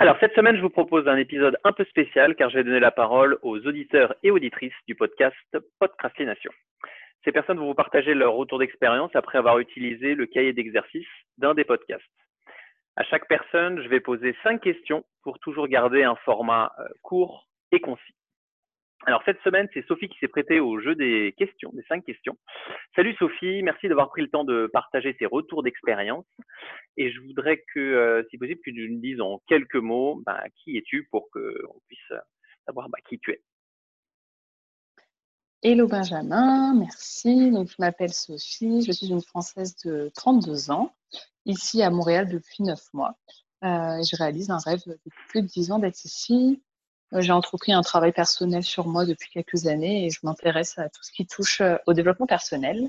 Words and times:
Alors, 0.00 0.16
cette 0.18 0.34
semaine, 0.34 0.56
je 0.56 0.62
vous 0.62 0.70
propose 0.70 1.06
un 1.08 1.18
épisode 1.18 1.58
un 1.62 1.72
peu 1.72 1.84
spécial 1.84 2.34
car 2.34 2.48
je 2.48 2.56
vais 2.56 2.64
donner 2.64 2.80
la 2.80 2.90
parole 2.90 3.36
aux 3.42 3.58
auditeurs 3.66 4.14
et 4.22 4.30
auditrices 4.30 4.72
du 4.88 4.94
podcast 4.94 5.36
Podcrastination. 5.78 6.50
Ces 7.22 7.32
personnes 7.32 7.58
vont 7.58 7.66
vous 7.66 7.74
partager 7.74 8.14
leur 8.14 8.32
retour 8.32 8.58
d'expérience 8.58 9.10
après 9.12 9.36
avoir 9.36 9.58
utilisé 9.58 10.14
le 10.14 10.24
cahier 10.24 10.54
d'exercice 10.54 11.06
d'un 11.36 11.52
des 11.52 11.64
podcasts. 11.64 12.02
À 12.96 13.04
chaque 13.04 13.28
personne, 13.28 13.82
je 13.82 13.88
vais 13.88 14.00
poser 14.00 14.34
cinq 14.42 14.62
questions 14.62 15.04
pour 15.22 15.38
toujours 15.38 15.68
garder 15.68 16.02
un 16.02 16.16
format 16.24 16.72
euh, 16.78 16.84
court 17.02 17.46
et 17.70 17.80
concis. 17.80 18.14
Alors 19.04 19.22
cette 19.26 19.42
semaine, 19.42 19.68
c'est 19.74 19.86
Sophie 19.86 20.08
qui 20.08 20.18
s'est 20.18 20.28
prêtée 20.28 20.60
au 20.60 20.80
jeu 20.80 20.94
des 20.94 21.34
questions, 21.36 21.72
des 21.74 21.84
cinq 21.90 22.06
questions. 22.06 22.38
Salut 22.96 23.14
Sophie, 23.20 23.62
merci 23.62 23.88
d'avoir 23.88 24.08
pris 24.08 24.22
le 24.22 24.28
temps 24.28 24.42
de 24.42 24.68
partager 24.72 25.14
tes 25.14 25.26
retours 25.26 25.62
d'expérience. 25.62 26.26
Et 26.96 27.12
je 27.12 27.20
voudrais 27.20 27.62
que, 27.72 27.78
euh, 27.78 28.22
si 28.30 28.36
possible, 28.36 28.60
que 28.64 28.70
tu 28.70 28.90
nous 28.90 29.00
dises 29.00 29.20
en 29.20 29.40
quelques 29.46 29.76
mots, 29.76 30.20
bah, 30.26 30.42
qui 30.56 30.76
es-tu 30.76 31.06
pour 31.10 31.30
qu'on 31.30 31.80
puisse 31.86 32.12
savoir 32.66 32.88
bah, 32.88 32.98
qui 33.08 33.20
tu 33.20 33.30
es? 33.30 33.42
Hello 35.62 35.86
Benjamin, 35.86 36.74
merci. 36.74 37.52
Donc, 37.52 37.68
je 37.68 37.76
m'appelle 37.78 38.12
Sophie, 38.12 38.82
je 38.82 38.90
suis 38.90 39.08
une 39.08 39.22
Française 39.22 39.76
de 39.84 40.10
32 40.16 40.72
ans, 40.72 40.92
ici 41.44 41.82
à 41.82 41.90
Montréal 41.90 42.28
depuis 42.28 42.64
9 42.64 42.80
mois. 42.92 43.14
Euh, 43.62 44.02
je 44.02 44.16
réalise 44.16 44.50
un 44.50 44.58
rêve 44.58 44.80
depuis 44.86 45.10
plus 45.28 45.42
de 45.42 45.46
10 45.46 45.70
ans 45.70 45.78
d'être 45.78 46.02
ici, 46.04 46.60
euh, 46.69 46.69
j'ai 47.18 47.32
entrepris 47.32 47.72
un 47.72 47.82
travail 47.82 48.12
personnel 48.12 48.62
sur 48.62 48.86
moi 48.86 49.04
depuis 49.04 49.30
quelques 49.30 49.66
années 49.66 50.06
et 50.06 50.10
je 50.10 50.20
m'intéresse 50.22 50.78
à 50.78 50.88
tout 50.88 51.02
ce 51.02 51.12
qui 51.12 51.26
touche 51.26 51.60
euh, 51.60 51.76
au 51.86 51.92
développement 51.92 52.26
personnel. 52.26 52.88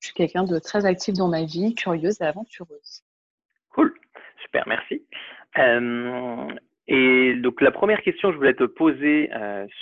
Je 0.00 0.08
suis 0.08 0.14
quelqu'un 0.14 0.44
de 0.44 0.58
très 0.58 0.84
actif 0.84 1.14
dans 1.14 1.28
ma 1.28 1.44
vie, 1.44 1.74
curieuse 1.74 2.20
et 2.20 2.24
aventureuse. 2.24 3.02
Cool, 3.70 3.94
super, 4.42 4.68
merci. 4.68 5.02
Euh, 5.58 6.48
et 6.88 7.34
donc 7.36 7.62
la 7.62 7.70
première 7.70 8.02
question 8.02 8.28
que 8.28 8.34
je 8.34 8.38
voulais 8.38 8.54
te 8.54 8.64
poser 8.64 9.30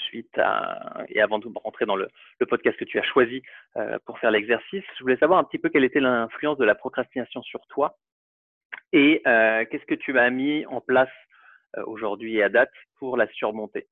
suite 0.07 0.39
à 0.39 1.03
et 1.09 1.21
avant 1.21 1.41
de 1.41 1.49
rentrer 1.65 1.85
dans 1.85 1.97
le, 1.97 2.07
podcast 2.49 2.79
que 2.79 2.85
tu 2.85 3.01
as 3.01 3.03
choisi 3.03 3.43
pour 4.07 4.21
faire 4.21 4.31
l'exercice, 4.31 4.85
je 4.97 5.03
voulais 5.03 5.17
savoir 5.17 5.41
un 5.41 5.45
petit 5.45 5.59
peu 5.59 5.69
quelle 5.69 5.83
était 5.83 5.99
l'influence 5.99 6.59
de 6.59 6.65
la 6.65 6.77
procrastination 6.77 7.43
sur 7.43 7.67
toi 7.67 7.99
et 8.93 9.21
qu'est-ce 9.25 9.87
que 9.87 9.97
tu 9.97 10.17
as 10.17 10.31
mis 10.31 10.65
en 10.67 10.81
place 10.81 11.09
euh, 11.09 11.32
aujourd'hui 11.87 12.37
et 12.37 12.43
à 12.43 12.49
date 12.49 12.71
pour 12.97 13.17
la 13.17 13.27
surmonter 13.29 13.89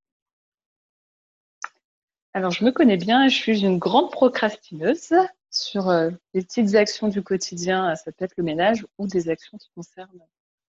Alors, 2.34 2.50
je 2.50 2.64
me 2.64 2.70
connais 2.70 2.97
bien, 2.97 3.28
je 3.28 3.34
suis 3.34 3.64
une 3.64 3.78
grande 3.78 4.11
procrastineuse 4.11 5.14
sur 5.50 5.89
euh, 5.89 6.11
les 6.33 6.42
petites 6.42 6.75
actions 6.77 7.09
du 7.09 7.22
quotidien, 7.22 7.95
ça 7.97 8.12
peut 8.12 8.25
être 8.25 8.37
le 8.37 8.45
ménage 8.45 8.87
ou 8.98 9.06
des 9.06 9.28
actions 9.28 9.59
qui 9.59 9.69
concernent 9.75 10.25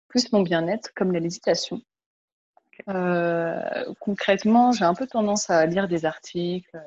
plus 0.08 0.32
mon 0.32 0.42
bien-être, 0.42 0.92
comme 0.94 1.12
la 1.12 1.20
méditation. 1.20 1.80
Euh, 2.88 3.94
concrètement, 4.00 4.72
j'ai 4.72 4.84
un 4.84 4.94
peu 4.94 5.06
tendance 5.06 5.48
à 5.48 5.64
lire 5.66 5.86
des 5.86 6.04
articles, 6.04 6.80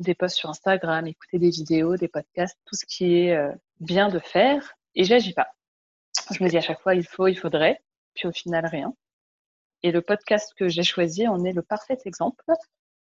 des 0.00 0.14
posts 0.14 0.36
sur 0.36 0.50
Instagram, 0.50 1.06
écouter 1.06 1.38
des 1.38 1.50
vidéos, 1.50 1.96
des 1.96 2.08
podcasts, 2.08 2.58
tout 2.64 2.74
ce 2.74 2.84
qui 2.84 3.14
est 3.14 3.38
bien 3.78 4.08
de 4.08 4.18
faire, 4.18 4.74
et 4.96 5.04
j'agis 5.04 5.34
pas. 5.34 5.48
Je 6.32 6.42
me 6.42 6.48
dis 6.48 6.56
à 6.56 6.60
chaque 6.60 6.80
fois, 6.80 6.94
il 6.94 7.06
faut, 7.06 7.28
il 7.28 7.38
faudrait, 7.38 7.80
puis 8.14 8.26
au 8.26 8.32
final, 8.32 8.66
rien. 8.66 8.92
Et 9.84 9.92
le 9.92 10.00
podcast 10.00 10.54
que 10.56 10.66
j'ai 10.66 10.82
choisi 10.82 11.28
en 11.28 11.44
est 11.44 11.52
le 11.52 11.60
parfait 11.60 11.98
exemple. 12.06 12.42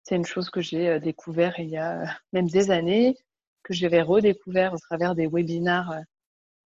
C'est 0.02 0.16
une 0.16 0.26
chose 0.26 0.50
que 0.50 0.60
j'ai 0.60 0.88
euh, 0.88 0.98
découvert 0.98 1.60
il 1.60 1.68
y 1.68 1.76
a 1.76 2.00
euh, 2.00 2.06
même 2.32 2.48
des 2.48 2.72
années, 2.72 3.16
que 3.62 3.72
j'avais 3.72 4.02
redécouvert 4.02 4.74
au 4.74 4.78
travers 4.78 5.14
des 5.14 5.28
webinars 5.28 5.92
euh, 5.92 6.00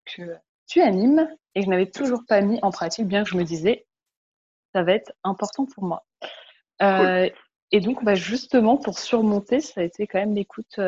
que 0.05 0.37
tu 0.67 0.83
animes 0.83 1.27
et 1.55 1.61
que 1.61 1.65
je 1.65 1.71
n'avais 1.71 1.91
toujours 1.91 2.27
pas 2.29 2.43
mis 2.43 2.59
en 2.61 2.71
pratique, 2.71 3.09
bien 3.09 3.25
que 3.25 3.31
je 3.31 3.39
me 3.39 3.43
disais, 3.43 3.87
ça 4.75 4.83
va 4.83 4.93
être 4.93 5.15
important 5.25 5.65
pour 5.65 5.85
moi. 5.85 6.05
et 7.71 7.81
donc, 7.81 8.05
bah, 8.05 8.15
justement, 8.15 8.77
pour 8.77 8.99
surmonter, 8.99 9.61
ça 9.61 9.81
a 9.81 9.85
été 9.85 10.07
quand 10.07 10.19
même 10.19 10.35
l'écoute 10.35 10.79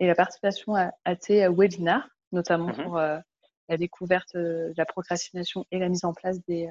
et 0.00 0.06
la 0.06 0.14
participation 0.14 0.76
à, 0.76 1.16
tes 1.16 1.46
webinars, 1.48 2.08
notamment 2.32 2.68
mmh 2.68 2.82
pour 2.84 2.96
la 2.96 3.76
découverte 3.76 4.34
de 4.34 4.72
la 4.76 4.86
procrastination 4.86 5.66
et 5.70 5.78
la 5.78 5.90
mise 5.90 6.04
en 6.04 6.14
place 6.14 6.42
des, 6.46 6.70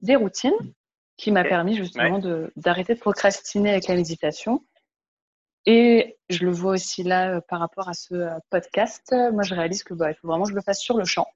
des 0.00 0.16
routines 0.16 0.52
qui 1.16 1.30
m'a 1.30 1.44
permis 1.44 1.76
justement 1.76 2.18
d'arrêter 2.56 2.94
de, 2.94 3.00
procrastiner 3.00 3.70
avec 3.70 3.86
la 3.86 3.94
méditation. 3.94 4.64
Et 5.66 6.18
je 6.28 6.44
le 6.44 6.50
vois 6.50 6.72
aussi 6.72 7.04
là 7.04 7.36
euh, 7.36 7.40
par 7.48 7.60
rapport 7.60 7.88
à 7.88 7.94
ce 7.94 8.14
euh, 8.14 8.38
podcast. 8.50 9.14
Moi, 9.32 9.44
je 9.44 9.54
réalise 9.54 9.84
que 9.84 9.94
bah, 9.94 10.10
il 10.10 10.14
faut 10.16 10.26
vraiment 10.26 10.44
que 10.44 10.50
je 10.50 10.56
le 10.56 10.62
fasse 10.62 10.80
sur 10.80 10.96
le 10.98 11.04
champ 11.04 11.28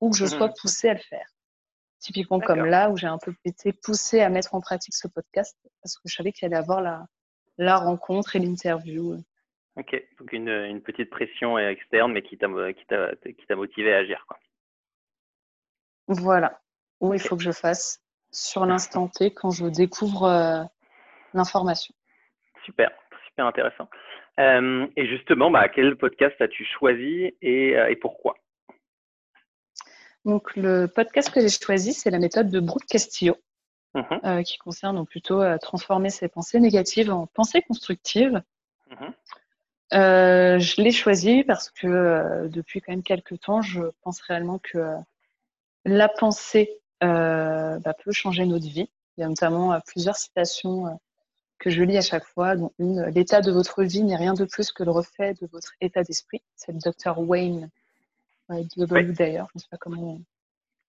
ou 0.00 0.10
que 0.10 0.16
je 0.16 0.26
sois 0.26 0.48
mmh. 0.48 0.54
poussée 0.60 0.88
à 0.88 0.94
le 0.94 1.00
faire. 1.00 1.26
Typiquement 2.00 2.40
comme 2.40 2.64
là 2.64 2.90
où 2.90 2.96
j'ai 2.96 3.06
un 3.06 3.18
peu 3.18 3.32
été 3.44 3.72
poussée 3.72 4.20
à 4.20 4.28
mettre 4.28 4.54
en 4.54 4.60
pratique 4.60 4.94
ce 4.94 5.08
podcast 5.08 5.56
parce 5.82 5.96
que 5.96 6.08
je 6.08 6.14
savais 6.14 6.32
qu'il 6.32 6.46
allait 6.46 6.56
avoir 6.56 6.80
la, 6.80 7.06
la 7.56 7.76
rencontre 7.76 8.36
et 8.36 8.38
l'interview. 8.38 9.16
Ok, 9.76 10.00
donc 10.18 10.32
une, 10.32 10.48
une, 10.48 10.80
petite 10.80 11.10
pression 11.10 11.58
externe, 11.58 12.12
mais 12.12 12.22
qui 12.22 12.36
t'a 12.36 13.56
motivé 13.56 13.94
à 13.94 13.98
agir. 13.98 14.24
Quoi. 14.26 14.38
Voilà 16.08 16.60
où 17.00 17.14
il 17.14 17.20
faut 17.20 17.36
que 17.36 17.42
je 17.42 17.52
fasse 17.52 18.02
sur 18.30 18.66
l'instant 18.66 19.08
T 19.08 19.32
quand 19.32 19.50
je 19.50 19.66
découvre 19.66 20.24
euh, 20.24 20.62
l'information. 21.34 21.94
Super, 22.64 22.90
super 23.28 23.46
intéressant. 23.46 23.88
Euh, 24.38 24.86
et 24.96 25.06
justement, 25.06 25.50
bah, 25.50 25.68
quel 25.68 25.96
podcast 25.96 26.40
as-tu 26.40 26.64
choisi 26.64 27.34
et, 27.42 27.76
euh, 27.76 27.94
pourquoi? 28.00 28.36
Donc, 30.24 30.54
le 30.56 30.86
podcast 30.86 31.30
que 31.30 31.40
j'ai 31.40 31.48
choisi, 31.48 31.94
c'est 31.94 32.10
la 32.10 32.18
méthode 32.18 32.50
de 32.50 32.60
Brooke 32.60 32.86
Castillo, 32.86 33.36
mhm. 33.94 34.44
qui 34.44 34.58
concerne 34.58 34.96
donc 34.96 35.08
plutôt 35.08 35.42
transformer 35.58 36.10
ses 36.10 36.28
pensées 36.28 36.60
négatives 36.60 37.10
en 37.10 37.26
pensées 37.26 37.62
constructives. 37.62 38.42
Mhm. 38.90 39.14
je 39.92 40.82
l'ai 40.82 40.90
choisi 40.90 41.44
parce 41.44 41.70
que 41.70 42.46
depuis 42.48 42.82
quand 42.82 42.92
même 42.92 43.02
quelques 43.02 43.40
temps, 43.40 43.62
je 43.62 43.82
pense 44.02 44.20
réellement 44.20 44.58
que 44.58 44.96
la 45.86 46.08
pensée 46.08 46.78
bah, 47.00 47.94
peut 48.04 48.12
changer 48.12 48.46
notre 48.46 48.66
vie. 48.66 48.88
Il 49.16 49.22
y 49.22 49.24
a 49.24 49.28
notamment 49.28 49.72
euh, 49.72 49.78
plusieurs 49.84 50.16
citations 50.16 50.86
euh, 50.86 50.90
que 51.58 51.70
je 51.70 51.82
lis 51.82 51.98
à 51.98 52.02
chaque 52.02 52.24
fois, 52.24 52.54
dont 52.54 52.72
une 52.78 53.04
L'état 53.06 53.40
de 53.40 53.50
votre 53.50 53.82
vie 53.82 54.04
n'est 54.04 54.16
rien 54.16 54.34
de 54.34 54.44
plus 54.44 54.70
que 54.70 54.84
le 54.84 54.92
reflet 54.92 55.34
de 55.34 55.48
votre 55.52 55.72
état 55.80 56.04
d'esprit. 56.04 56.40
C'est 56.54 56.72
le 56.72 56.78
docteur 56.78 57.18
Wayne 57.18 57.68
de 58.48 58.86
oui. 58.90 59.12
d'ailleurs, 59.12 59.48
je 59.52 59.58
ne 59.58 59.60
sais 59.60 59.68
pas 59.70 59.76
comment. 59.76 60.20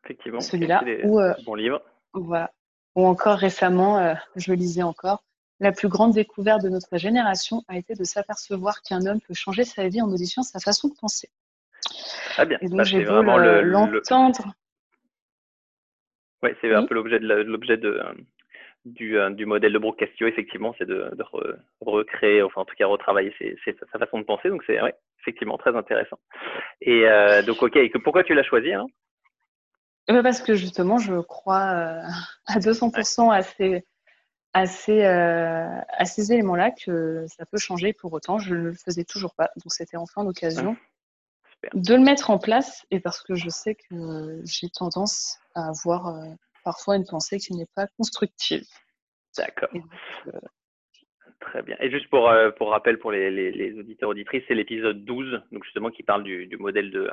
Effectivement, 0.06 0.40
celui-là. 0.40 0.81
Ou, 1.03 1.20
bon 1.44 1.56
livre. 1.56 1.81
Voilà. 2.14 2.52
Ou 2.96 3.06
encore 3.06 3.38
récemment, 3.38 4.16
je 4.38 4.53
lisais 4.53 4.84
encore, 4.84 5.24
la 5.59 5.74
plus 5.74 5.90
grande 5.90 6.14
découverte 6.14 6.62
de 6.64 6.70
notre 6.70 6.97
génération 6.97 7.64
a 7.68 7.78
été 7.78 7.96
de 7.96 8.03
s'apercevoir 8.06 8.81
qu'un 8.81 9.06
homme 9.06 9.20
peut 9.20 9.34
changer 9.34 9.66
sa 9.66 9.88
vie 9.90 10.02
en 10.02 10.08
modifiant 10.08 10.44
sa 10.44 10.59
façon 10.59 10.88
de 10.88 10.94
penser. 10.94 11.30
Très 12.30 12.46
bien. 12.46 12.58
Et 12.62 12.70
donc 12.70 12.84
j'ai 12.84 13.03
beau 13.03 13.22
l'entendre. 13.22 14.53
Oui, 16.44 16.52
c'est 16.62 16.74
un 16.74 16.86
peu 16.86 16.96
l'objet 16.96 17.20
de 17.20 17.28
l'objet 17.28 17.78
de 17.78 17.90
euh, 17.90 18.14
du, 18.86 19.18
euh, 19.18 19.30
du, 19.30 19.46
modèle 19.46 19.74
de 19.74 19.78
Brooke 19.78 20.00
Castillo, 20.00 20.30
effectivement, 20.30 20.74
c'est 20.78 20.86
de, 20.88 21.12
de 21.14 21.24
recréer, 21.82 22.42
enfin 22.42 22.62
en 22.62 22.66
tout 22.66 22.76
cas 22.78 22.88
retravailler 22.88 23.34
sa 23.66 24.00
façon 24.00 24.20
de 24.20 24.24
penser. 24.24 24.50
Donc 24.50 24.64
c'est 24.66 24.82
ouais, 24.82 24.96
effectivement 25.22 25.58
très 25.58 25.76
intéressant. 25.76 26.18
Et 26.82 27.06
euh, 27.06 27.42
donc 27.42 27.62
ok, 27.62 27.76
et 27.76 27.90
que, 27.90 27.98
pourquoi 27.98 28.24
tu 28.24 28.34
l'as 28.34 28.44
choisi 28.44 28.72
hein? 28.72 28.88
Eh 30.08 30.14
ben, 30.14 30.24
Parce 30.24 30.42
que 30.42 30.56
justement, 30.56 30.98
je 30.98 31.20
crois 31.20 32.02
à 32.48 32.60
200% 32.60 33.32
à 33.32 33.42
ces, 33.44 33.84
à 34.54 34.66
ces, 34.66 35.04
à 35.04 36.06
ces 36.06 36.32
éléments-là 36.32 36.72
que 36.72 37.26
ça 37.28 37.46
peut 37.46 37.60
changer. 37.60 37.94
Pour 37.94 38.14
autant, 38.14 38.40
je 38.40 38.56
ne 38.56 38.62
le 38.62 38.74
faisais 38.74 39.04
toujours 39.04 39.36
pas. 39.36 39.50
Donc 39.58 39.72
c'était 39.72 39.98
enfin 39.98 40.24
l'occasion 40.24 40.78
de 41.74 41.94
le 41.94 42.02
mettre 42.02 42.30
en 42.30 42.40
place 42.40 42.86
et 42.92 43.00
parce 43.00 43.22
que 43.22 43.36
je 43.36 43.50
sais 43.50 43.75
que 43.75 44.42
j'ai 44.46 44.70
tendance 44.70 45.40
à 45.56 45.70
avoir 45.70 46.08
euh, 46.08 46.25
parfois 46.64 46.96
une 46.96 47.06
pensée 47.06 47.38
qui 47.38 47.53
n'est 47.53 47.67
pas 47.76 47.88
constructive. 47.97 48.66
D'accord. 49.38 49.70
Euh, 49.73 50.32
Très 51.41 51.61
bien. 51.64 51.78
Et 51.79 51.90
juste 51.90 52.09
pour, 52.09 52.29
euh, 52.29 52.52
pour 52.52 52.72
rappel 52.72 53.00
pour 53.00 53.11
les, 53.11 53.32
les, 53.32 53.79
auditeurs 53.79 54.09
auditrices, 54.09 54.44
c'est 54.47 54.56
l'épisode 54.56 55.06
12, 55.06 55.41
donc 55.52 55.64
justement 55.64 55.90
qui 55.90 56.03
parle 56.03 56.23
du, 56.23 56.47
du 56.47 56.58
modèle 56.58 56.91
de 56.91 57.09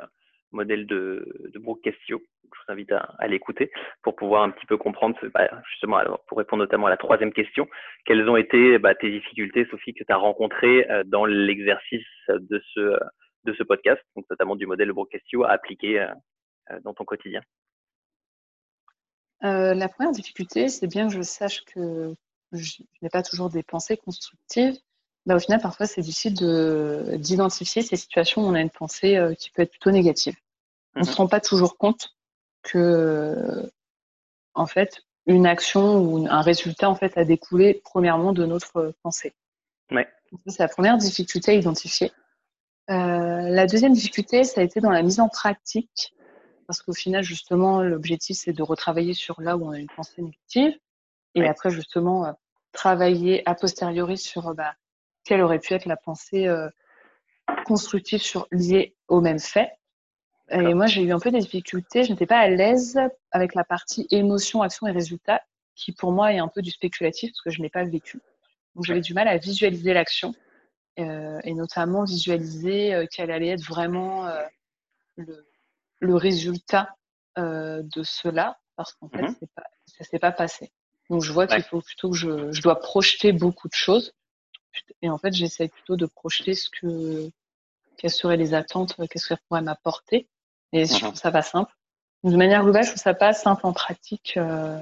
modèle 0.51 0.85
de, 0.85 1.49
de 1.53 1.59
Brooke 1.59 1.81
Castillo. 1.81 2.21
Je 2.43 2.47
vous 2.47 2.71
invite 2.71 2.91
à, 2.93 3.15
à 3.19 3.27
l'écouter 3.27 3.69
pour 4.01 4.15
pouvoir 4.15 4.43
un 4.43 4.49
petit 4.49 4.65
peu 4.65 4.77
comprendre, 4.77 5.17
bah, 5.33 5.49
justement, 5.69 5.97
alors, 5.97 6.23
pour 6.25 6.37
répondre 6.37 6.63
notamment 6.63 6.87
à 6.87 6.89
la 6.89 6.95
troisième 6.95 7.33
question, 7.33 7.67
quelles 8.05 8.29
ont 8.29 8.37
été 8.37 8.79
bah, 8.79 8.95
tes 8.95 9.11
difficultés, 9.11 9.67
Sophie, 9.69 9.93
que 9.93 10.05
tu 10.05 10.11
as 10.11 10.15
rencontrées 10.15 10.87
dans 11.05 11.25
l'exercice 11.25 12.05
de 12.29 12.63
ce, 12.73 12.97
de 13.43 13.53
ce 13.53 13.63
podcast, 13.63 14.01
donc 14.15 14.25
notamment 14.29 14.55
du 14.55 14.65
modèle 14.65 14.91
Brocastio 14.91 15.43
à 15.43 15.51
appliquer 15.51 15.99
euh, 15.99 16.13
euh, 16.71 16.79
dans 16.81 16.93
ton 16.93 17.05
quotidien 17.05 17.41
euh, 19.43 19.73
La 19.73 19.89
première 19.89 20.11
difficulté, 20.11 20.69
c'est 20.69 20.87
bien 20.87 21.07
que 21.07 21.13
je 21.13 21.21
sache 21.21 21.63
que 21.65 22.13
je 22.51 22.83
n'ai 23.01 23.09
pas 23.09 23.23
toujours 23.23 23.49
des 23.49 23.63
pensées 23.63 23.97
constructives. 23.97 24.77
Bah, 25.25 25.35
au 25.35 25.39
final, 25.39 25.61
parfois, 25.61 25.85
c'est 25.85 26.01
difficile 26.01 26.33
d'identifier 27.19 27.81
ces 27.81 27.97
situations 27.97 28.43
où 28.43 28.45
on 28.45 28.53
a 28.53 28.61
une 28.61 28.69
pensée 28.69 29.19
qui 29.37 29.51
peut 29.51 29.61
être 29.61 29.71
plutôt 29.71 29.91
négative. 29.91 30.35
On 30.95 31.01
ne 31.01 31.05
se 31.05 31.11
mhm. 31.11 31.17
rend 31.17 31.27
pas 31.27 31.41
toujours 31.41 31.77
compte 31.77 32.15
que, 32.63 33.69
en 34.53 34.65
fait, 34.65 35.05
une 35.25 35.45
action 35.45 35.99
ou 35.99 36.25
un 36.29 36.41
résultat 36.41 36.89
en 36.89 36.95
fait 36.95 37.17
a 37.17 37.25
découlé 37.25 37.81
premièrement 37.83 38.31
de 38.31 38.45
notre 38.45 38.93
pensée. 39.03 39.33
Ouais. 39.91 40.07
C'est 40.47 40.59
la 40.59 40.69
première 40.69 40.97
difficulté 40.97 41.51
à 41.51 41.55
identifier. 41.55 42.11
Euh, 42.89 43.41
la 43.49 43.67
deuxième 43.67 43.93
difficulté, 43.93 44.43
ça 44.43 44.61
a 44.61 44.63
été 44.63 44.79
dans 44.79 44.91
la 44.91 45.01
mise 45.01 45.19
en 45.19 45.27
pratique, 45.27 46.13
parce 46.67 46.81
qu'au 46.81 46.93
final, 46.93 47.23
justement, 47.23 47.81
l'objectif, 47.81 48.37
c'est 48.37 48.53
de 48.53 48.63
retravailler 48.63 49.13
sur 49.13 49.41
là 49.41 49.57
où 49.57 49.65
on 49.65 49.71
a 49.71 49.79
une 49.79 49.87
pensée 49.87 50.21
négative, 50.21 50.77
et 51.35 51.45
après, 51.45 51.69
justement, 51.69 52.25
euh, 52.25 52.31
travailler 52.71 53.47
a 53.47 53.55
posteriori 53.55 54.17
sur 54.17 54.53
bah, 54.55 54.75
quelle 55.23 55.41
aurait 55.41 55.59
pu 55.59 55.73
être 55.73 55.85
la 55.85 55.97
pensée 55.97 56.47
euh, 56.47 56.69
constructive 57.65 58.21
sur, 58.21 58.47
liée 58.51 58.95
au 59.07 59.21
même 59.21 59.39
fait. 59.39 59.71
Et 60.49 60.73
moi, 60.73 60.85
j'ai 60.85 61.01
eu 61.01 61.11
un 61.11 61.19
peu 61.19 61.29
des 61.29 61.39
difficultés. 61.39 62.05
Je 62.05 62.11
n'étais 62.11 62.25
pas 62.25 62.37
à 62.37 62.47
l'aise 62.47 62.97
avec 63.31 63.53
la 63.53 63.65
partie 63.65 64.07
émotion, 64.11 64.61
action 64.61 64.87
et 64.87 64.91
résultat, 64.91 65.41
qui 65.75 65.91
pour 65.91 66.13
moi 66.13 66.31
est 66.31 66.39
un 66.39 66.47
peu 66.47 66.61
du 66.61 66.71
spéculatif 66.71 67.31
parce 67.31 67.41
que 67.41 67.49
je 67.49 67.61
n'ai 67.61 67.69
pas 67.69 67.83
vécu. 67.83 68.21
Donc, 68.73 68.85
j'avais 68.85 69.01
du 69.01 69.13
mal 69.13 69.27
à 69.27 69.37
visualiser 69.37 69.93
l'action 69.93 70.33
euh, 70.33 70.46
et 70.97 71.53
notamment 71.53 72.03
visualiser 72.03 72.93
euh, 72.93 73.05
quel 73.11 73.31
allait 73.31 73.49
être 73.49 73.63
vraiment 73.63 74.25
euh, 74.25 74.43
le, 75.15 75.47
le, 75.99 76.15
résultat 76.15 76.95
euh, 77.37 77.83
de 77.83 78.03
cela 78.03 78.57
parce 78.75 78.93
qu'en 78.93 79.09
fait, 79.09 79.45
pas, 79.55 79.63
ça 79.85 80.03
s'est 80.03 80.19
pas 80.19 80.31
passé. 80.31 80.71
Donc, 81.09 81.23
je 81.23 81.31
vois 81.31 81.47
qu'il 81.47 81.63
faut 81.63 81.81
plutôt 81.81 82.11
que 82.11 82.17
je, 82.17 82.51
je 82.51 82.61
dois 82.61 82.79
projeter 82.79 83.31
beaucoup 83.31 83.67
de 83.67 83.73
choses. 83.73 84.13
Et 85.01 85.09
en 85.09 85.17
fait, 85.17 85.33
j'essaie 85.33 85.67
plutôt 85.67 85.95
de 85.95 86.05
projeter 86.05 86.53
ce 86.53 86.69
que, 86.69 87.31
quelles 87.97 88.11
seraient 88.11 88.37
les 88.37 88.53
attentes, 88.53 88.95
qu'est-ce 89.09 89.27
qu'elle 89.27 89.39
pourrait 89.47 89.61
m'apporter. 89.61 90.27
Et 90.73 90.85
je 90.85 90.93
mhm. 90.93 90.99
trouve 90.99 91.15
ça 91.15 91.31
pas 91.31 91.41
simple. 91.41 91.73
De 92.23 92.35
manière 92.35 92.63
globale, 92.63 92.83
je 92.83 92.89
trouve 92.89 93.01
ça 93.01 93.13
pas 93.13 93.33
simple 93.33 93.65
en 93.65 93.73
pratique 93.73 94.35
euh, 94.37 94.79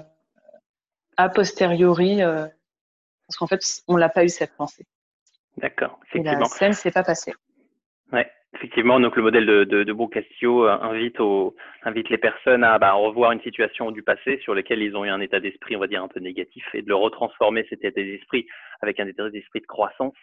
a 1.17 1.29
posteriori, 1.29 2.21
euh, 2.21 2.47
parce 3.27 3.38
qu'en 3.38 3.47
fait, 3.47 3.62
on 3.88 3.95
l'a 3.95 4.09
pas 4.09 4.23
eu 4.23 4.29
cette 4.29 4.56
pensée. 4.56 4.85
D'accord. 5.57 5.99
Effectivement. 6.07 6.37
Et 6.37 6.39
la 6.41 6.45
scène 6.45 6.73
s'est 6.73 6.91
pas 6.91 7.03
passée. 7.03 7.33
Ouais. 8.11 8.29
Effectivement, 8.55 9.01
donc 9.01 9.17
le 9.17 9.21
modèle 9.21 9.45
de, 9.45 9.65
de, 9.65 9.83
de 9.83 9.93
Boccaccio 9.93 10.65
euh, 10.65 10.77
invite, 10.81 11.19
au, 11.19 11.55
invite 11.83 12.09
les 12.09 12.17
personnes 12.17 12.63
à 12.63 12.79
bah, 12.79 12.93
revoir 12.93 13.33
une 13.33 13.41
situation 13.41 13.91
du 13.91 14.01
passé 14.01 14.39
sur 14.43 14.55
laquelle 14.55 14.81
ils 14.81 14.95
ont 14.95 15.03
eu 15.03 15.09
un 15.09 15.19
état 15.19 15.41
d'esprit, 15.41 15.75
on 15.75 15.79
va 15.79 15.87
dire, 15.87 16.01
un 16.01 16.07
peu 16.07 16.21
négatif, 16.21 16.63
et 16.73 16.81
de 16.81 16.87
le 16.87 16.95
retransformer 16.95 17.65
cet 17.69 17.83
état 17.83 18.01
d'esprit 18.01 18.47
avec 18.81 19.01
un 19.01 19.07
état 19.07 19.29
d'esprit 19.29 19.59
de 19.59 19.65
croissance, 19.65 20.15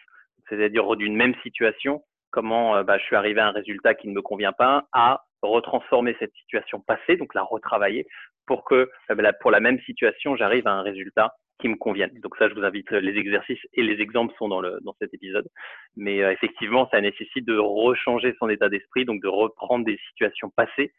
c'est-à-dire 0.49 0.95
d'une 0.95 1.15
même 1.15 1.35
situation, 1.43 2.01
comment 2.31 2.75
euh, 2.75 2.83
bah, 2.83 2.97
je 2.97 3.03
suis 3.03 3.15
arrivé 3.15 3.39
à 3.39 3.47
un 3.47 3.51
résultat 3.51 3.93
qui 3.93 4.07
ne 4.07 4.13
me 4.13 4.23
convient 4.23 4.53
pas, 4.53 4.87
à 4.93 5.21
retransformer 5.43 6.15
cette 6.17 6.33
situation 6.33 6.79
passée, 6.79 7.17
donc 7.17 7.35
la 7.35 7.43
retravailler, 7.43 8.07
pour 8.47 8.65
que 8.65 8.89
euh, 9.11 9.15
bah, 9.15 9.31
pour 9.33 9.51
la 9.51 9.59
même 9.59 9.79
situation, 9.81 10.35
j'arrive 10.35 10.67
à 10.67 10.73
un 10.73 10.81
résultat 10.81 11.35
qui 11.63 11.69
me 11.69 11.77
convienne. 11.77 12.11
Donc 12.19 12.35
ça, 12.35 12.49
je 12.49 12.53
vous 12.55 12.65
invite, 12.65 12.91
les 12.91 13.17
exercices 13.17 13.65
et 13.73 13.83
les 13.83 14.01
exemples 14.01 14.33
sont 14.37 14.49
dans, 14.49 14.59
le, 14.59 14.79
dans 14.81 14.93
cet 14.99 15.13
épisode. 15.13 15.47
Mais 15.95 16.21
euh, 16.21 16.33
effectivement, 16.33 16.89
ça 16.91 16.99
nécessite 16.99 17.45
de 17.45 17.57
rechanger 17.57 18.35
son 18.37 18.49
état 18.49 18.67
d'esprit, 18.67 19.05
donc 19.05 19.21
de 19.21 19.29
reprendre 19.29 19.85
des 19.85 19.97
situations 20.09 20.49
passées 20.49 20.91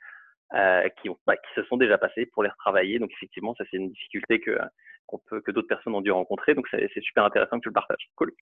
euh, 0.54 0.88
bah, 1.26 1.36
qui 1.36 1.54
se 1.54 1.62
sont 1.64 1.76
déjà 1.76 1.98
passées 1.98 2.24
pour 2.32 2.42
les 2.42 2.48
retravailler. 2.48 2.98
Donc 2.98 3.10
effectivement, 3.12 3.54
ça 3.56 3.64
c'est 3.70 3.76
une 3.76 3.90
difficulté 3.90 4.40
que, 4.40 4.58
qu'on 5.06 5.20
peut, 5.28 5.42
que 5.42 5.50
d'autres 5.50 5.68
personnes 5.68 5.94
ont 5.94 6.00
dû 6.00 6.12
rencontrer. 6.12 6.54
Donc 6.54 6.66
c'est, 6.70 6.88
super 7.02 7.24
intéressant 7.24 7.58
que 7.58 7.64
tu 7.64 7.68
le 7.68 7.74
partages. 7.74 8.08
Cool. 8.16 8.32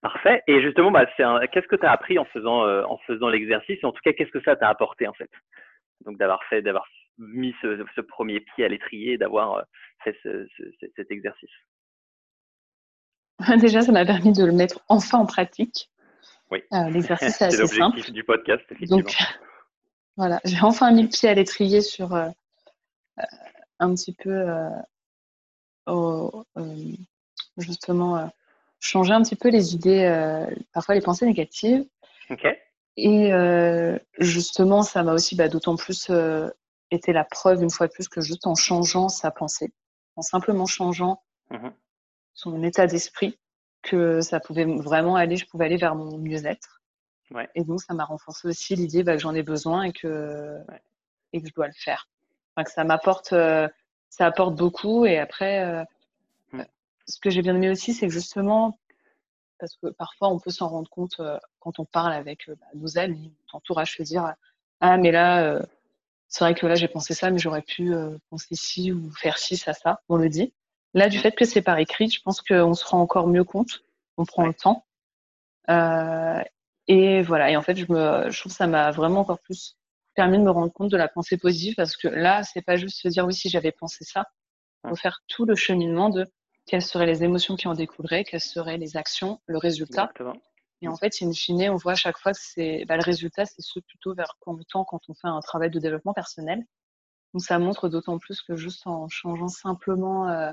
Parfait. 0.00 0.42
Et 0.46 0.62
justement, 0.62 0.90
bah, 0.90 1.04
qu'est-ce 1.04 1.68
que 1.68 1.76
tu 1.76 1.84
as 1.84 1.92
appris 1.92 2.18
en 2.18 2.24
faisant, 2.24 2.64
euh, 2.64 2.82
en 2.84 2.96
faisant 3.06 3.28
l'exercice? 3.28 3.78
Et 3.82 3.86
en 3.86 3.92
tout 3.92 4.00
cas, 4.02 4.14
qu'est-ce 4.14 4.32
que 4.32 4.42
ça 4.42 4.56
t'a 4.56 4.70
apporté 4.70 5.06
en 5.06 5.12
fait? 5.12 5.30
Donc 6.06 6.16
d'avoir 6.16 6.42
fait, 6.44 6.62
d'avoir 6.62 6.86
mis 7.18 7.54
ce, 7.62 7.84
ce, 7.94 8.00
premier 8.00 8.40
pied 8.40 8.64
à 8.64 8.68
l'étrier, 8.68 9.18
d'avoir 9.18 9.56
euh, 9.56 9.62
fait 10.02 10.16
ce, 10.22 10.46
ce, 10.56 10.86
cet 10.96 11.10
exercice. 11.10 11.50
Déjà, 13.60 13.82
ça 13.82 13.92
m'a 13.92 14.04
permis 14.04 14.32
de 14.32 14.44
le 14.44 14.52
mettre 14.52 14.84
enfin 14.88 15.18
en 15.18 15.26
pratique. 15.26 15.90
Oui. 16.50 16.62
Euh, 16.72 16.90
l'exercice 16.90 17.40
est 17.40 17.44
assez 17.44 17.56
simple. 17.56 17.68
C'est 17.68 17.78
l'objectif 17.78 18.12
du 18.12 18.24
podcast, 18.24 18.64
effectivement. 18.70 18.98
Donc, 18.98 19.16
voilà, 20.16 20.40
j'ai 20.44 20.60
enfin 20.60 20.92
mis 20.92 21.02
le 21.02 21.08
pied 21.08 21.28
à 21.28 21.34
l'étrier 21.34 21.80
sur 21.80 22.14
euh, 22.14 22.28
un 23.78 23.94
petit 23.94 24.12
peu 24.12 24.46
au, 25.86 26.44
justement 27.58 28.30
changer 28.80 29.12
un 29.12 29.22
petit 29.22 29.36
peu 29.36 29.48
les 29.48 29.74
idées, 29.74 30.46
parfois 30.72 30.94
les 30.94 31.00
pensées 31.00 31.26
négatives. 31.26 31.84
Et 32.96 33.32
euh, 33.32 33.98
justement, 34.18 34.82
ça 34.82 35.02
m'a 35.02 35.14
aussi 35.14 35.34
bah, 35.34 35.48
d'autant 35.48 35.76
plus 35.76 36.10
euh, 36.94 36.96
été 36.96 37.12
la 37.12 37.24
preuve, 37.24 37.62
une 37.62 37.70
fois 37.70 37.86
de 37.86 37.92
plus, 37.92 38.08
que 38.08 38.20
juste 38.20 38.46
en 38.46 38.54
changeant 38.54 39.08
sa 39.08 39.30
pensée, 39.30 39.72
en 40.16 40.22
simplement 40.22 40.66
changeant 40.66 41.22
mm-hmm. 41.50 41.72
son 42.34 42.62
état 42.62 42.86
d'esprit, 42.86 43.38
que 43.82 44.20
ça 44.20 44.40
pouvait 44.40 44.64
vraiment 44.64 45.16
aller, 45.16 45.36
je 45.36 45.46
pouvais 45.46 45.66
aller 45.66 45.76
vers 45.76 45.94
mon 45.94 46.18
mieux-être. 46.18 46.80
Ouais. 47.30 47.48
Et 47.54 47.64
donc, 47.64 47.82
ça 47.82 47.94
m'a 47.94 48.04
renforcé 48.04 48.48
aussi 48.48 48.76
l'idée 48.76 49.02
bah, 49.02 49.14
que 49.14 49.20
j'en 49.20 49.34
ai 49.34 49.42
besoin 49.42 49.84
et 49.84 49.92
que, 49.92 50.58
ouais. 50.68 50.82
et 51.32 51.42
que 51.42 51.48
je 51.48 51.54
dois 51.54 51.66
le 51.66 51.74
faire. 51.76 52.08
Enfin, 52.54 52.64
que 52.64 52.70
ça 52.70 52.84
m'apporte, 52.84 53.32
euh, 53.32 53.68
ça 54.08 54.26
apporte 54.26 54.54
beaucoup. 54.54 55.04
Et 55.04 55.18
après, 55.18 55.64
euh, 55.64 55.84
ce 57.06 57.18
que 57.20 57.30
j'ai 57.30 57.42
bien 57.42 57.54
aimé 57.54 57.70
aussi, 57.70 57.92
c'est 57.92 58.06
que 58.06 58.12
justement, 58.12 58.78
parce 59.58 59.76
que 59.76 59.88
parfois 59.88 60.28
on 60.28 60.38
peut 60.38 60.50
s'en 60.50 60.68
rendre 60.68 60.90
compte 60.90 61.16
euh, 61.20 61.38
quand 61.60 61.78
on 61.78 61.84
parle 61.84 62.12
avec 62.12 62.48
euh, 62.48 62.54
bah, 62.58 62.66
nos 62.74 62.98
amis, 62.98 63.32
notre 63.42 63.56
entourage, 63.56 63.96
se 63.96 64.02
dire 64.02 64.34
ah 64.80 64.96
mais 64.96 65.10
là 65.10 65.42
euh, 65.42 65.62
c'est 66.34 66.42
vrai 66.42 66.54
que 66.56 66.66
là 66.66 66.74
j'ai 66.74 66.88
pensé 66.88 67.14
ça, 67.14 67.30
mais 67.30 67.38
j'aurais 67.38 67.62
pu 67.62 67.94
penser 68.28 68.56
ci 68.56 68.90
ou 68.90 69.08
faire 69.12 69.38
ci, 69.38 69.56
ça, 69.56 69.72
ça. 69.72 70.00
On 70.08 70.16
le 70.16 70.28
dit. 70.28 70.52
Là, 70.92 71.08
du 71.08 71.16
fait 71.20 71.30
que 71.30 71.44
c'est 71.44 71.62
par 71.62 71.78
écrit, 71.78 72.10
je 72.10 72.20
pense 72.22 72.42
qu'on 72.42 72.74
se 72.74 72.84
rend 72.84 73.00
encore 73.00 73.28
mieux 73.28 73.44
compte. 73.44 73.84
On 74.16 74.24
prend 74.24 74.44
le 74.44 74.52
temps. 74.52 74.84
et 76.88 77.22
voilà. 77.22 77.50
Et 77.52 77.56
en 77.56 77.62
fait, 77.62 77.76
je 77.76 77.86
me, 77.88 78.30
je 78.32 78.40
trouve 78.40 78.50
que 78.50 78.58
ça 78.58 78.66
m'a 78.66 78.90
vraiment 78.90 79.20
encore 79.20 79.38
plus 79.38 79.76
permis 80.16 80.38
de 80.38 80.42
me 80.42 80.50
rendre 80.50 80.72
compte 80.72 80.90
de 80.90 80.96
la 80.96 81.06
pensée 81.06 81.36
positive 81.36 81.74
parce 81.76 81.96
que 81.96 82.08
là, 82.08 82.42
c'est 82.42 82.62
pas 82.62 82.74
juste 82.74 83.00
se 83.00 83.06
dire 83.06 83.24
oui 83.26 83.34
si 83.34 83.48
j'avais 83.48 83.72
pensé 83.72 84.04
ça. 84.04 84.24
Il 84.84 84.90
faut 84.90 84.96
faire 84.96 85.20
tout 85.28 85.44
le 85.44 85.54
cheminement 85.54 86.10
de 86.10 86.26
quelles 86.66 86.82
seraient 86.82 87.06
les 87.06 87.22
émotions 87.22 87.54
qui 87.54 87.68
en 87.68 87.74
découleraient, 87.74 88.24
quelles 88.24 88.40
seraient 88.40 88.76
les 88.76 88.96
actions, 88.96 89.40
le 89.46 89.58
résultat. 89.58 90.10
Exactement. 90.10 90.34
Et 90.84 90.88
en 90.88 90.96
fait, 90.96 91.14
in 91.22 91.32
fine, 91.32 91.70
on 91.70 91.76
voit 91.76 91.92
à 91.92 91.96
chaque 91.96 92.18
fois 92.18 92.32
que 92.32 92.38
c'est 92.40 92.84
bah, 92.86 92.96
le 92.96 93.02
résultat, 93.02 93.46
c'est 93.46 93.62
ce 93.62 93.80
plutôt 93.80 94.14
vers 94.14 94.36
quoi 94.38 94.52
on 94.52 94.58
tend 94.68 94.84
quand 94.84 95.00
on 95.08 95.14
fait 95.14 95.28
un 95.28 95.40
travail 95.40 95.70
de 95.70 95.78
développement 95.78 96.12
personnel. 96.12 96.62
Donc 97.32 97.42
ça 97.42 97.58
montre 97.58 97.88
d'autant 97.88 98.18
plus 98.18 98.42
que 98.42 98.54
juste 98.54 98.86
en 98.86 99.08
changeant 99.08 99.48
simplement 99.48 100.28
euh, 100.28 100.52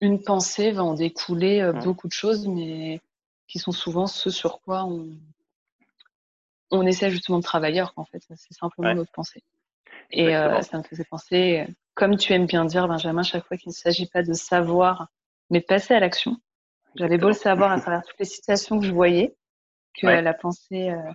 une 0.00 0.22
pensée 0.22 0.70
va 0.70 0.84
en 0.84 0.94
découler 0.94 1.60
euh, 1.60 1.72
beaucoup 1.72 2.08
de 2.08 2.12
choses, 2.12 2.46
mais 2.46 3.00
qui 3.48 3.58
sont 3.58 3.72
souvent 3.72 4.06
ce 4.06 4.30
sur 4.30 4.60
quoi 4.60 4.84
on, 4.84 5.08
on 6.70 6.86
essaie 6.86 7.10
justement 7.10 7.38
de 7.38 7.42
travailler, 7.42 7.82
en 7.96 8.04
fait, 8.04 8.22
c'est 8.28 8.52
simplement 8.52 8.88
ouais. 8.88 8.94
notre 8.94 9.12
pensée. 9.12 9.42
Et 10.10 10.36
euh, 10.36 10.60
ça 10.60 10.76
me 10.78 10.82
faisait 10.82 11.04
penser 11.04 11.66
comme 11.94 12.16
tu 12.16 12.32
aimes 12.32 12.46
bien 12.46 12.66
dire, 12.66 12.86
Benjamin, 12.86 13.22
chaque 13.22 13.46
fois 13.46 13.56
qu'il 13.56 13.70
ne 13.70 13.74
s'agit 13.74 14.06
pas 14.06 14.22
de 14.22 14.34
savoir, 14.34 15.08
mais 15.48 15.60
de 15.60 15.64
passer 15.64 15.94
à 15.94 16.00
l'action. 16.00 16.36
J'avais 16.96 17.18
beau 17.18 17.28
le 17.28 17.34
savoir 17.34 17.72
à 17.72 17.80
travers 17.80 18.02
toutes 18.02 18.18
les 18.18 18.24
situations 18.24 18.80
que 18.80 18.86
je 18.86 18.92
voyais, 18.92 19.34
que 20.00 20.06
ouais. 20.06 20.22
la 20.22 20.34
pensée, 20.34 20.90
euh, 20.90 21.12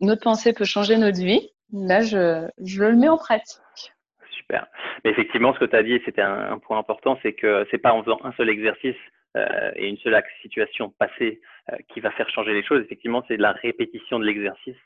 notre 0.00 0.22
pensée 0.22 0.52
peut 0.52 0.64
changer 0.64 0.96
notre 0.96 1.18
vie. 1.18 1.50
Là, 1.72 2.02
je, 2.02 2.48
je 2.62 2.82
le 2.82 2.96
mets 2.96 3.08
en 3.08 3.18
pratique. 3.18 3.58
Super. 4.30 4.66
Mais 5.04 5.10
effectivement, 5.10 5.52
ce 5.54 5.60
que 5.60 5.64
tu 5.64 5.76
as 5.76 5.82
dit, 5.82 6.00
c'était 6.04 6.22
un, 6.22 6.52
un, 6.52 6.58
point 6.58 6.78
important, 6.78 7.18
c'est 7.22 7.32
que 7.32 7.66
c'est 7.70 7.78
pas 7.78 7.92
en 7.92 8.02
faisant 8.02 8.18
un 8.22 8.32
seul 8.32 8.48
exercice 8.48 8.96
euh, 9.36 9.70
et 9.74 9.88
une 9.88 9.98
seule 9.98 10.22
situation 10.40 10.90
passée 10.98 11.40
euh, 11.70 11.76
qui 11.92 12.00
va 12.00 12.10
faire 12.12 12.28
changer 12.30 12.54
les 12.54 12.62
choses. 12.64 12.82
Effectivement, 12.82 13.22
c'est 13.28 13.36
de 13.36 13.42
la 13.42 13.52
répétition 13.52 14.18
de 14.18 14.24
l'exercice 14.24 14.76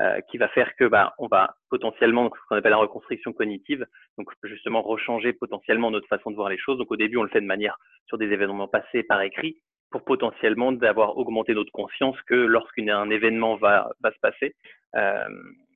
euh, 0.00 0.20
qui 0.30 0.38
va 0.38 0.48
faire 0.48 0.74
que 0.76 0.84
bah, 0.84 1.14
on 1.18 1.26
va 1.26 1.56
potentiellement 1.70 2.30
ce 2.32 2.48
qu'on 2.48 2.56
appelle 2.56 2.70
la 2.70 2.76
reconstruction 2.78 3.32
cognitive, 3.32 3.84
donc 4.16 4.30
justement 4.44 4.82
rechanger 4.82 5.32
potentiellement 5.32 5.90
notre 5.90 6.06
façon 6.08 6.30
de 6.30 6.36
voir 6.36 6.48
les 6.48 6.58
choses. 6.58 6.78
Donc 6.78 6.90
au 6.90 6.96
début, 6.96 7.16
on 7.16 7.24
le 7.24 7.28
fait 7.30 7.40
de 7.40 7.46
manière 7.46 7.76
sur 8.06 8.18
des 8.18 8.26
événements 8.26 8.68
passés 8.68 9.02
par 9.02 9.20
écrit 9.22 9.56
pour 9.90 10.04
potentiellement 10.04 10.72
d'avoir 10.72 11.16
augmenté 11.16 11.54
notre 11.54 11.72
conscience 11.72 12.16
que 12.28 12.34
lorsqu'un 12.34 13.10
événement 13.10 13.56
va, 13.56 13.90
va 14.00 14.12
se 14.12 14.18
passer, 14.20 14.54
euh, 14.96 15.28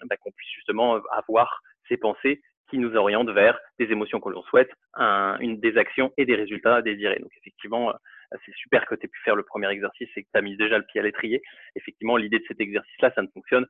bah, 0.05 0.17
qu'on 0.19 0.31
puisse 0.33 0.53
justement 0.55 1.01
avoir 1.11 1.61
ces 1.89 1.97
pensées 1.97 2.43
qui 2.71 2.79
nous 2.79 2.95
orientent 2.97 3.31
vers 3.31 3.59
des 3.79 3.91
émotions 3.93 4.21
que 4.21 4.31
l'on 4.31 4.43
souhaite, 4.45 4.71
un, 4.95 5.37
une, 5.41 5.61
des 5.61 5.77
actions 5.77 6.11
et 6.17 6.25
des 6.25 6.35
résultats 6.35 6.81
désirés. 6.81 7.19
Donc 7.19 7.31
effectivement, 7.39 7.91
euh, 7.91 8.37
c'est 8.47 8.55
super 8.55 8.87
que 8.87 8.95
tu 8.95 9.05
aies 9.05 9.09
pu 9.09 9.21
faire 9.25 9.37
le 9.37 9.43
premier 9.43 9.69
exercice 9.69 10.09
et 10.17 10.23
que 10.23 10.29
tu 10.33 10.39
as 10.39 10.43
mis 10.43 10.57
déjà 10.57 10.79
le 10.79 10.85
pied 10.85 11.01
à 11.01 11.03
l'étrier. 11.03 11.43
Effectivement, 11.77 12.17
l'idée 12.17 12.39
de 12.39 12.45
cet 12.49 12.61
exercice-là, 12.61 13.13
ça 13.15 13.23
ne 13.23 13.29
fonctionne 13.29 13.67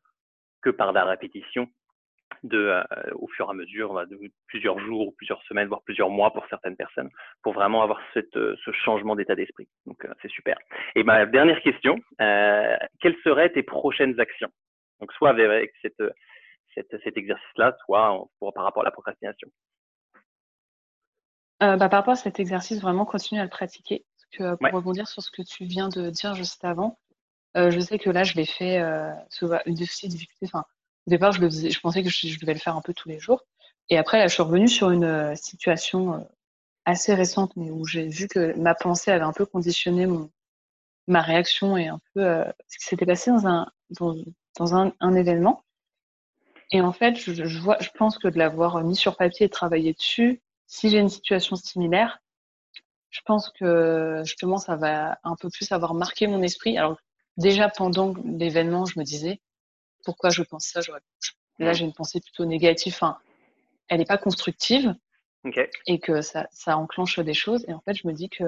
que 0.62 0.70
par 0.70 0.92
la 0.92 1.04
répétition 1.04 1.68
de, 2.42 2.58
euh, 2.58 2.82
au 3.14 3.28
fur 3.28 3.46
et 3.46 3.50
à 3.50 3.54
mesure 3.54 4.06
de 4.06 4.18
plusieurs 4.46 4.78
jours, 4.80 5.14
plusieurs 5.16 5.42
semaines, 5.44 5.68
voire 5.68 5.82
plusieurs 5.82 6.10
mois 6.10 6.32
pour 6.32 6.46
certaines 6.48 6.76
personnes, 6.76 7.10
pour 7.42 7.52
vraiment 7.52 7.82
avoir 7.82 8.00
cette, 8.14 8.36
euh, 8.36 8.56
ce 8.64 8.72
changement 8.72 9.14
d'état 9.14 9.34
d'esprit. 9.34 9.68
Donc 9.86 10.04
euh, 10.04 10.12
c'est 10.22 10.30
super. 10.30 10.56
Et 10.94 11.04
ma 11.04 11.26
dernière 11.26 11.60
question, 11.62 11.98
quelles 12.18 13.16
seraient 13.24 13.50
tes 13.50 13.62
prochaines 13.62 14.18
actions? 14.18 14.50
Donc 15.00 15.12
soit 15.12 15.30
avec 15.30 15.72
cette, 15.82 16.02
cette 16.74 17.02
cet 17.02 17.16
exercice-là, 17.16 17.76
soit 17.84 18.10
en, 18.10 18.30
pour, 18.38 18.52
par 18.52 18.64
rapport 18.64 18.82
à 18.82 18.86
la 18.86 18.92
procrastination. 18.92 19.48
bah, 21.60 21.76
Par 21.76 21.90
rapport 21.90 22.12
à 22.14 22.16
cet 22.16 22.40
exercice, 22.40 22.80
vraiment 22.80 23.04
continuer 23.04 23.40
à 23.40 23.44
le 23.44 23.50
pratiquer. 23.50 24.04
Parce 24.16 24.56
que, 24.56 24.56
pour 24.56 24.72
rebondir 24.78 25.06
sur 25.08 25.22
ce 25.22 25.30
que 25.30 25.42
tu 25.42 25.64
viens 25.64 25.88
de 25.88 26.10
dire 26.10 26.34
juste 26.34 26.64
avant, 26.64 26.98
je 27.54 27.80
sais 27.80 27.98
que 27.98 28.10
là, 28.10 28.24
je 28.24 28.34
l'ai 28.34 28.46
fait 28.46 28.82
sous 29.30 29.50
une 29.66 29.74
difficulté. 29.74 30.46
Enfin, 30.46 30.64
au 31.06 31.10
départ, 31.10 31.32
je, 31.32 31.80
pensais 31.80 32.02
que 32.02 32.08
je, 32.08 32.38
devais 32.38 32.54
le 32.54 32.58
faire 32.58 32.76
un 32.76 32.80
peu 32.80 32.94
tous 32.94 33.08
les 33.08 33.18
jours. 33.18 33.44
Et 33.90 33.98
après, 33.98 34.18
là, 34.18 34.28
je 34.28 34.34
suis 34.34 34.42
revenue 34.42 34.68
sur 34.68 34.90
une 34.90 35.34
situation 35.36 36.26
assez 36.84 37.14
récente, 37.14 37.52
mais 37.56 37.70
où 37.70 37.84
j'ai 37.86 38.06
vu 38.08 38.28
que 38.28 38.56
ma 38.58 38.74
pensée 38.74 39.10
avait 39.10 39.24
un 39.24 39.32
peu 39.32 39.46
conditionné 39.46 40.06
ma 41.06 41.20
réaction 41.20 41.76
et 41.76 41.88
un 41.88 42.00
peu 42.14 42.44
ce 42.68 42.78
qui 42.78 42.84
s'était 42.84 43.06
passé 43.06 43.30
dans 43.30 43.46
un, 43.46 43.72
dans, 43.90 44.74
un, 44.74 45.14
événement. 45.14 45.64
Et 46.70 46.80
en 46.80 46.92
fait, 46.92 47.16
je, 47.16 47.32
je, 47.44 47.58
vois, 47.58 47.76
je 47.80 47.90
pense 47.90 48.18
que 48.18 48.28
de 48.28 48.38
l'avoir 48.38 48.82
mis 48.82 48.96
sur 48.96 49.16
papier 49.16 49.46
et 49.46 49.50
travaillé 49.50 49.92
dessus, 49.92 50.40
si 50.66 50.88
j'ai 50.88 50.98
une 50.98 51.10
situation 51.10 51.54
similaire, 51.56 52.18
je 53.10 53.20
pense 53.26 53.50
que 53.50 54.22
justement, 54.24 54.56
ça 54.56 54.76
va 54.76 55.18
un 55.22 55.36
peu 55.36 55.50
plus 55.50 55.70
avoir 55.70 55.92
marqué 55.92 56.26
mon 56.26 56.42
esprit. 56.42 56.78
Alors, 56.78 56.96
déjà 57.36 57.68
pendant 57.68 58.14
l'événement, 58.24 58.84
je 58.84 58.98
me 58.98 59.04
disais, 59.04 59.40
pourquoi 60.04 60.30
je 60.30 60.42
pense 60.42 60.66
ça 60.66 60.80
Là, 61.58 61.72
j'ai 61.72 61.84
une 61.84 61.92
pensée 61.92 62.20
plutôt 62.20 62.44
négative. 62.44 62.94
Enfin, 62.94 63.18
elle 63.88 63.98
n'est 63.98 64.04
pas 64.04 64.18
constructive. 64.18 64.94
Et 65.86 65.98
que 65.98 66.20
ça, 66.20 66.46
ça, 66.52 66.76
enclenche 66.78 67.18
des 67.18 67.34
choses. 67.34 67.64
Et 67.68 67.72
en 67.72 67.80
fait, 67.80 67.94
je 67.94 68.06
me 68.06 68.12
dis 68.12 68.28
que 68.28 68.44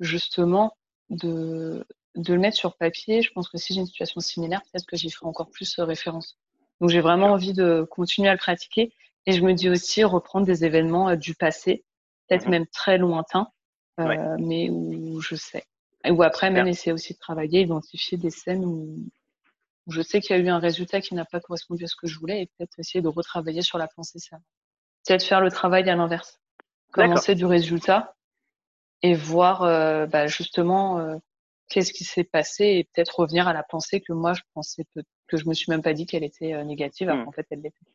justement, 0.00 0.76
de, 1.08 1.86
de 2.14 2.34
le 2.34 2.40
mettre 2.40 2.56
sur 2.56 2.76
papier, 2.76 3.22
je 3.22 3.32
pense 3.32 3.48
que 3.48 3.56
si 3.56 3.72
j'ai 3.72 3.80
une 3.80 3.86
situation 3.86 4.20
similaire, 4.20 4.60
peut-être 4.62 4.86
que 4.86 4.96
j'y 4.96 5.10
ferai 5.10 5.26
encore 5.26 5.50
plus 5.50 5.78
référence. 5.78 6.38
Donc, 6.80 6.90
j'ai 6.90 7.00
vraiment 7.00 7.28
envie 7.28 7.54
de 7.54 7.86
continuer 7.90 8.28
à 8.28 8.32
le 8.32 8.38
pratiquer. 8.38 8.92
Et 9.26 9.32
je 9.32 9.42
me 9.42 9.52
dis 9.54 9.68
aussi 9.68 10.04
reprendre 10.04 10.46
des 10.46 10.64
événements 10.64 11.10
euh, 11.10 11.16
du 11.16 11.34
passé, 11.34 11.84
peut-être 12.28 12.44
mhm. 12.44 12.50
même 12.50 12.66
très 12.66 12.98
lointains, 12.98 13.48
euh, 14.00 14.36
mais 14.38 14.68
où 14.70 15.20
je 15.20 15.36
sais. 15.36 15.64
Et 16.04 16.10
où 16.10 16.22
après, 16.22 16.50
même 16.50 16.66
essayer 16.66 16.92
aussi 16.92 17.14
de 17.14 17.18
travailler, 17.18 17.62
identifier 17.62 18.18
des 18.18 18.30
scènes 18.30 18.64
où, 18.64 19.08
je 19.88 20.02
sais 20.02 20.20
qu'il 20.20 20.36
y 20.36 20.38
a 20.38 20.42
eu 20.42 20.48
un 20.48 20.58
résultat 20.58 21.00
qui 21.00 21.14
n'a 21.14 21.24
pas 21.24 21.40
correspondu 21.40 21.84
à 21.84 21.86
ce 21.86 21.96
que 21.96 22.06
je 22.06 22.18
voulais 22.18 22.42
et 22.42 22.46
peut-être 22.46 22.78
essayer 22.78 23.02
de 23.02 23.08
retravailler 23.08 23.62
sur 23.62 23.78
la 23.78 23.88
pensée 23.88 24.18
ça. 24.18 24.36
Peut-être 25.06 25.24
faire 25.24 25.40
le 25.40 25.50
travail 25.50 25.88
à 25.90 25.96
l'inverse. 25.96 26.40
Commencer 26.92 27.34
du 27.34 27.46
résultat 27.46 28.14
et 29.02 29.14
voir 29.14 29.62
euh, 29.62 30.06
bah, 30.06 30.26
justement 30.26 30.98
euh, 30.98 31.16
qu'est-ce 31.68 31.92
qui 31.92 32.04
s'est 32.04 32.24
passé 32.24 32.64
et 32.64 32.84
peut-être 32.84 33.20
revenir 33.20 33.48
à 33.48 33.52
la 33.52 33.64
pensée 33.64 34.00
que 34.00 34.12
moi 34.12 34.34
je 34.34 34.42
pensais 34.54 34.84
que 34.94 35.36
je 35.36 35.48
me 35.48 35.54
suis 35.54 35.70
même 35.70 35.82
pas 35.82 35.94
dit 35.94 36.06
qu'elle 36.06 36.22
était 36.22 36.54
euh, 36.54 36.62
négative 36.62 37.08
alors 37.08 37.22
hmm. 37.22 37.24
qu'en 37.24 37.32
fait 37.32 37.46
elle 37.50 37.62
l'était. 37.62 37.86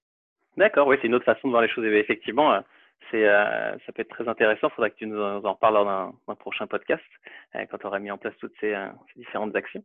D'accord, 0.58 0.88
oui, 0.88 0.98
c'est 1.00 1.08
une 1.08 1.14
autre 1.14 1.26
façon 1.26 1.48
de 1.48 1.52
voir 1.52 1.62
les 1.62 1.70
choses. 1.70 1.86
effectivement, 1.86 2.60
euh, 3.14 3.78
ça 3.86 3.92
peut 3.94 4.02
être 4.02 4.10
très 4.10 4.28
intéressant. 4.28 4.68
Il 4.68 4.76
faudra 4.76 4.90
que 4.90 4.96
tu 4.96 5.08
nous 5.08 5.22
en, 5.22 5.54
reparles 5.54 5.74
lors 5.74 5.86
d'un, 5.86 6.36
prochain 6.36 6.68
podcast, 6.68 7.04
euh, 7.56 7.66
quand 7.70 7.78
tu 7.78 7.88
auras 7.88 8.00
mis 8.00 8.12
en 8.12 8.18
place 8.18 8.36
toutes 8.40 8.54
ces, 8.60 8.74
euh, 8.74 8.88
différentes 9.16 9.56
actions. 9.56 9.84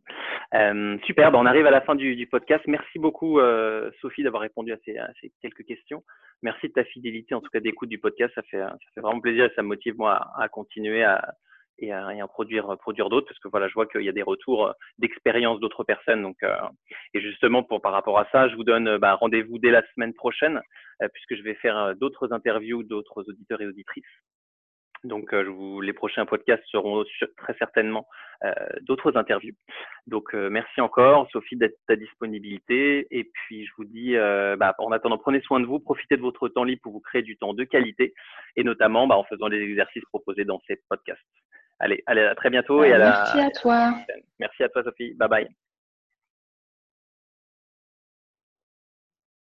super, 1.05 1.31
ben, 1.31 1.39
on 1.39 1.45
arrive 1.45 1.65
à 1.65 1.71
la 1.71 1.81
fin 1.81 1.95
du, 1.95 2.27
podcast. 2.27 2.63
Merci 2.67 2.99
beaucoup, 2.99 3.39
Sophie, 4.01 4.23
d'avoir 4.23 4.41
répondu 4.41 4.73
à 4.73 4.77
ces, 4.85 5.31
quelques 5.41 5.65
questions. 5.65 6.03
Merci 6.41 6.67
de 6.67 6.73
ta 6.73 6.83
fidélité, 6.83 7.35
en 7.35 7.41
tout 7.41 7.49
cas 7.49 7.59
d'écoute 7.59 7.89
du 7.89 7.99
podcast. 7.99 8.33
Ça 8.35 8.41
fait, 8.43 8.61
vraiment 8.97 9.21
plaisir 9.21 9.45
et 9.45 9.51
ça 9.55 9.63
me 9.63 9.67
motive, 9.67 9.95
moi, 9.97 10.27
à, 10.37 10.47
continuer 10.49 11.03
à, 11.03 11.33
et 11.79 11.91
à, 11.91 12.27
produire, 12.27 12.67
d'autres 13.09 13.27
parce 13.27 13.39
que 13.39 13.47
voilà, 13.47 13.67
je 13.67 13.73
vois 13.73 13.87
qu'il 13.87 14.01
y 14.01 14.09
a 14.09 14.13
des 14.13 14.23
retours 14.23 14.73
d'expérience 14.99 15.59
d'autres 15.59 15.83
personnes. 15.83 16.21
Donc, 16.21 16.37
et 17.13 17.21
justement, 17.21 17.63
par 17.63 17.91
rapport 17.91 18.19
à 18.19 18.27
ça, 18.31 18.49
je 18.49 18.55
vous 18.55 18.63
donne 18.63 18.97
bah, 18.97 19.15
rendez-vous 19.15 19.59
dès 19.59 19.71
la 19.71 19.83
semaine 19.93 20.13
prochaine 20.13 20.61
puisque 21.13 21.35
je 21.35 21.43
vais 21.43 21.55
faire 21.55 21.95
d'autres 21.95 22.31
interviews 22.33 22.83
d'autres 22.83 23.27
auditeurs 23.27 23.61
et 23.61 23.67
auditrices. 23.67 24.03
Donc, 25.03 25.29
je 25.33 25.49
vous, 25.49 25.81
les 25.81 25.91
prochains 25.91 26.25
podcasts 26.25 26.63
seront 26.67 27.03
très 27.37 27.53
certainement 27.55 28.07
euh, 28.45 28.53
d'autres 28.81 29.17
interviews. 29.17 29.53
Donc, 30.07 30.33
euh, 30.33 30.49
merci 30.49 30.79
encore, 30.79 31.29
Sophie, 31.31 31.57
d'être 31.57 31.77
ta 31.87 31.95
disponibilité. 31.95 33.07
Et 33.11 33.25
puis, 33.25 33.65
je 33.65 33.71
vous 33.77 33.83
dis, 33.83 34.15
euh, 34.15 34.55
bah, 34.55 34.75
en 34.77 34.91
attendant, 34.91 35.17
prenez 35.17 35.41
soin 35.41 35.59
de 35.59 35.65
vous, 35.65 35.79
profitez 35.79 36.15
de 36.15 36.21
votre 36.21 36.47
temps 36.47 36.63
libre 36.63 36.81
pour 36.81 36.93
vous 36.93 37.01
créer 37.01 37.21
du 37.21 37.37
temps 37.37 37.53
de 37.53 37.63
qualité, 37.65 38.13
et 38.55 38.63
notamment 38.63 39.07
bah, 39.07 39.17
en 39.17 39.23
faisant 39.25 39.47
les 39.47 39.61
exercices 39.61 40.05
proposés 40.05 40.45
dans 40.45 40.61
ces 40.67 40.79
podcasts. 40.89 41.21
Allez, 41.79 42.01
allez, 42.05 42.21
à 42.21 42.35
très 42.35 42.49
bientôt. 42.49 42.83
et 42.83 42.93
à 42.93 42.97
merci 42.97 43.39
à 43.39 43.49
toi. 43.49 43.93
Merci 44.39 44.63
à 44.63 44.69
toi, 44.69 44.83
Sophie. 44.83 45.13
Bye 45.15 45.29
bye. 45.29 45.47